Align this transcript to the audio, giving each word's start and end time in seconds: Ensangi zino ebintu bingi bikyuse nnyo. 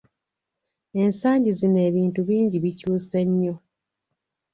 Ensangi 1.01 1.49
zino 1.59 1.79
ebintu 1.89 2.19
bingi 2.27 2.57
bikyuse 2.63 3.19
nnyo. 3.29 3.55